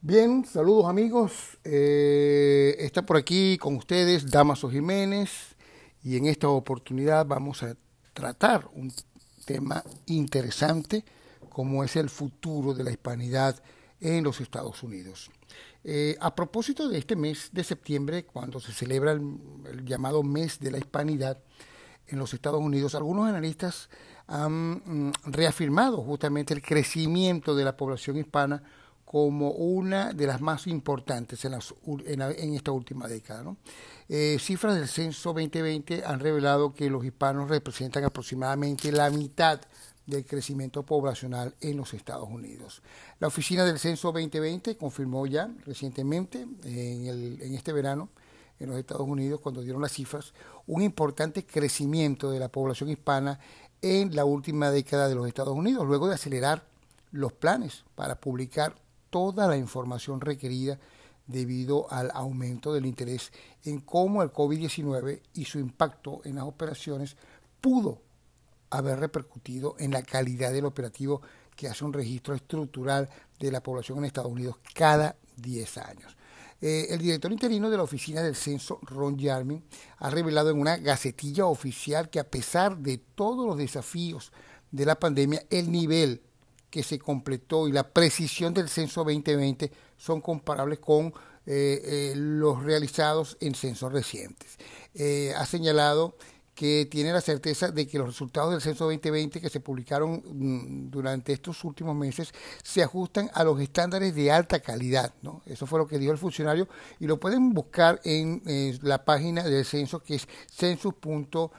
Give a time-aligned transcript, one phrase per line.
[0.00, 1.58] Bien, saludos amigos.
[1.64, 5.54] Eh, está por aquí con ustedes Damaso Jiménez
[6.02, 7.76] y en esta oportunidad vamos a
[8.14, 8.90] tratar un
[9.44, 11.04] tema interesante
[11.50, 13.62] como es el futuro de la hispanidad
[14.00, 15.30] en los Estados Unidos.
[15.90, 20.70] Eh, a propósito de este mes de septiembre, cuando se celebra el, llamado mes de
[20.70, 21.38] la hispanidad
[22.08, 23.88] en los Estados Unidos, algunos analistas
[24.26, 28.62] han mm, reafirmado justamente el crecimiento de la población hispana
[29.06, 31.54] como una de las más importantes en,
[32.52, 33.56] esta última década.
[34.10, 39.58] Eh, cifras del censo 2020 han revelado que los hispanos representan aproximadamente la mitad
[40.08, 42.82] del crecimiento poblacional en los Estados Unidos.
[43.20, 48.08] La oficina del censo 2020 confirmó ya recientemente, en, en este verano,
[48.58, 50.32] en los Estados Unidos, cuando dieron las cifras,
[50.66, 53.38] un importante crecimiento de la población hispana
[53.82, 56.64] en la última década de los Estados Unidos, luego de acelerar
[57.12, 58.74] los planes para publicar
[59.10, 60.78] toda la información requerida
[61.26, 63.30] debido al aumento del interés
[63.64, 67.16] en cómo el COVID-19 y su impacto en las operaciones
[67.60, 68.00] pudo
[68.70, 71.22] haber repercutido en la calidad del operativo
[71.56, 73.08] que hace un registro estructural
[73.38, 76.16] de la población en Estados Unidos cada 10 años.
[76.60, 79.62] Eh, el director interino de la Oficina del Censo, Ron Yarmin,
[79.98, 84.32] ha revelado en una gacetilla oficial que a pesar de todos los desafíos
[84.70, 86.20] de la pandemia, el nivel
[86.68, 91.06] que se completó y la precisión del censo 2020 son comparables con
[91.46, 94.58] eh, eh, los realizados en censos recientes.
[95.36, 96.16] Ha señalado
[96.58, 100.90] que tiene la certeza de que los resultados del censo 2020 que se publicaron mm,
[100.90, 102.32] durante estos últimos meses
[102.64, 105.14] se ajustan a los estándares de alta calidad.
[105.22, 105.40] ¿no?
[105.46, 106.66] Eso fue lo que dijo el funcionario
[106.98, 108.42] y lo pueden buscar en
[108.82, 111.52] la página del censo que es census.gov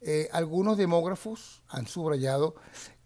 [0.00, 2.56] Eh, algunos demógrafos han subrayado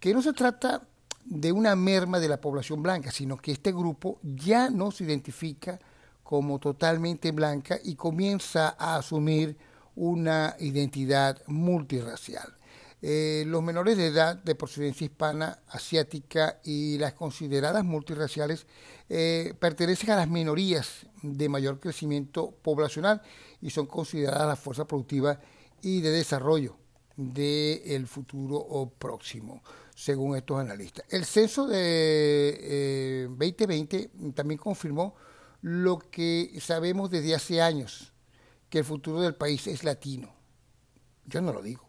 [0.00, 0.88] que no se trata
[1.30, 5.78] de una merma de la población blanca, sino que este grupo ya no se identifica
[6.22, 9.56] como totalmente blanca y comienza a asumir
[9.94, 12.54] una identidad multirracial.
[13.00, 18.66] Eh, los menores de edad de procedencia hispana, asiática y las consideradas multirraciales
[19.08, 23.22] eh, pertenecen a las minorías de mayor crecimiento poblacional
[23.60, 25.38] y son consideradas la fuerza productiva
[25.82, 26.76] y de desarrollo
[27.18, 29.60] del futuro próximo
[29.92, 31.04] según estos analistas.
[31.08, 35.16] El censo de 2020 eh, también confirmó
[35.60, 38.12] lo que sabemos desde hace años,
[38.70, 40.32] que el futuro del país es latino.
[41.26, 41.88] Yo no lo digo,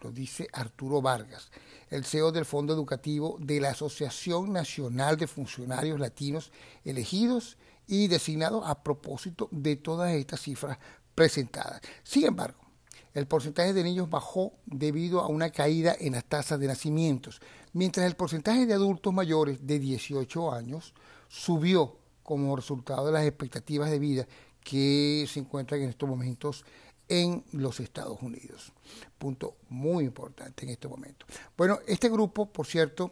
[0.00, 1.50] lo dice Arturo Vargas,
[1.90, 6.52] el CEO del Fondo Educativo de la Asociación Nacional de Funcionarios Latinos
[6.84, 7.58] elegidos
[7.88, 10.78] y designados a propósito de todas estas cifras
[11.16, 11.80] presentadas.
[12.04, 12.67] Sin embargo,
[13.14, 17.40] el porcentaje de niños bajó debido a una caída en las tasas de nacimientos,
[17.72, 20.94] mientras el porcentaje de adultos mayores de 18 años
[21.28, 24.26] subió como resultado de las expectativas de vida
[24.62, 26.64] que se encuentran en estos momentos
[27.08, 28.72] en los Estados Unidos.
[29.16, 31.26] Punto muy importante en este momento.
[31.56, 33.10] Bueno, este grupo, por cierto,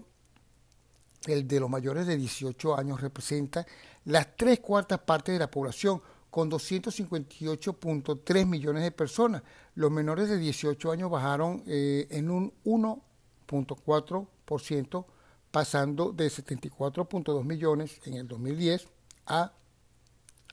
[1.26, 3.66] el de los mayores de 18 años, representa
[4.04, 9.42] las tres cuartas partes de la población, con 258.3 millones de personas.
[9.74, 15.06] Los menores de 18 años bajaron eh, en un 1.4%,
[15.50, 18.88] pasando de 74.2 millones en el 2010
[19.26, 19.52] a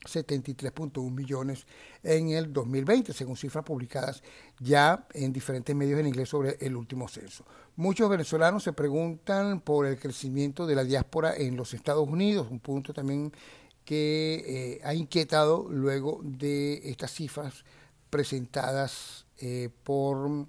[0.04, 1.66] 73.1 millones
[2.02, 4.22] en el 2020, según cifras publicadas
[4.60, 7.44] ya en diferentes medios en inglés sobre el último censo.
[7.76, 12.60] Muchos venezolanos se preguntan por el crecimiento de la diáspora en los Estados Unidos, un
[12.60, 13.32] punto también
[13.84, 17.64] que eh, ha inquietado luego de estas cifras
[18.10, 20.46] presentadas eh, por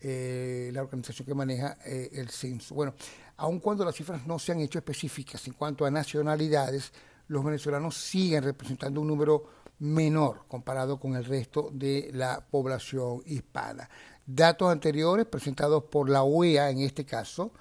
[0.00, 2.74] eh, la organización que maneja el censo.
[2.74, 2.94] Bueno,
[3.36, 6.92] aun cuando las cifras no se han hecho específicas en cuanto a nacionalidades,
[7.28, 9.44] los venezolanos siguen representando un número
[9.78, 13.88] menor comparado con el resto de la población hispana.
[14.26, 17.52] Datos anteriores presentados por la OEA en este caso,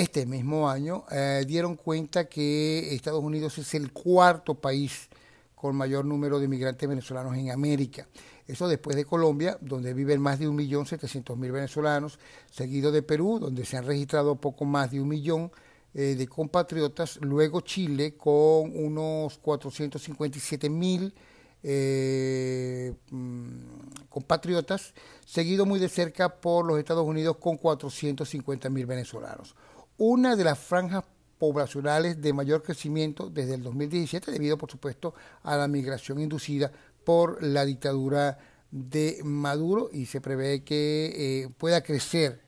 [0.00, 5.08] este mismo año, eh, dieron cuenta que Estados Unidos es el cuarto país
[5.54, 8.06] con mayor número de migrantes venezolanos en América.
[8.46, 12.18] Eso después de Colombia, donde viven más de 1.700.000 venezolanos,
[12.50, 15.50] seguido de Perú, donde se han registrado poco más de un millón
[15.94, 21.14] eh, de compatriotas, luego Chile con unos 457 mil
[21.62, 24.92] eh, mm, compatriotas,
[25.24, 29.54] seguido muy de cerca por los Estados Unidos con 450 mil venezolanos.
[29.96, 31.04] Una de las franjas
[31.38, 36.72] poblacionales de mayor crecimiento desde el 2017, debido por supuesto a la migración inducida
[37.04, 38.38] por la dictadura
[38.70, 41.12] de Maduro y se prevé que
[41.44, 42.40] eh, pueda crecer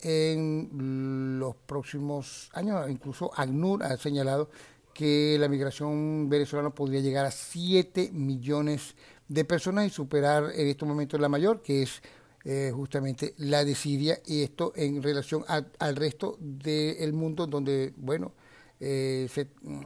[0.00, 2.90] en los próximos años.
[2.90, 4.50] Incluso ACNUR ha señalado
[4.92, 8.94] que la migración venezolana podría llegar a 7 millones
[9.28, 12.02] de personas y superar en estos momentos la mayor, que es
[12.44, 18.32] eh, justamente la de Siria, y esto en relación al resto del mundo donde, bueno,
[18.80, 19.80] eh, se, mm,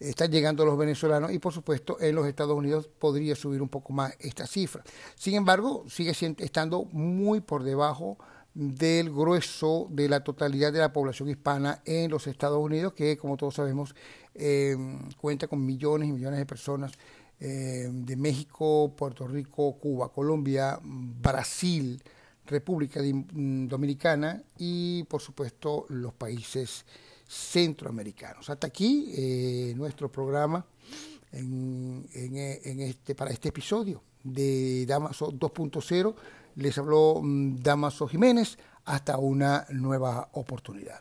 [0.00, 3.92] están llegando los venezolanos y por supuesto en los Estados Unidos podría subir un poco
[3.92, 4.82] más esta cifra.
[5.14, 8.16] Sin embargo, sigue estando muy por debajo
[8.54, 13.36] del grueso de la totalidad de la población hispana en los Estados Unidos, que como
[13.36, 13.94] todos sabemos
[14.34, 14.76] eh,
[15.20, 16.92] cuenta con millones y millones de personas
[17.40, 22.02] eh, de México, Puerto Rico, Cuba, Colombia, Brasil,
[22.46, 26.84] República Dominicana y por supuesto los países
[27.26, 28.50] centroamericanos.
[28.50, 30.66] Hasta aquí eh, nuestro programa
[31.32, 36.14] en, en, este, para este episodio de Damaso 2.0
[36.56, 38.58] les habló mm, Damaso Jiménez.
[38.84, 41.00] Hasta una nueva oportunidad.